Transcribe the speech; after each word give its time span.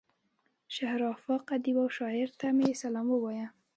شهره 0.75 1.05
آفاق 1.15 1.41
ادیب 1.55 1.77
او 1.81 1.87
شاعر 1.97 2.29
ته 2.39 2.47
مې 2.57 2.69
سلام 2.83 3.07
ووايه. 3.11 3.47